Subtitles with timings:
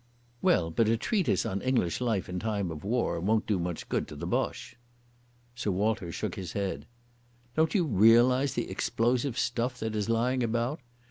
[0.41, 4.07] "Well, but a treatise on English life in time of war won't do much good
[4.07, 4.75] to the Boche."
[5.53, 6.87] Sir Walter shook his head.
[7.55, 10.79] "Don't you realise the explosive stuff that is lying about?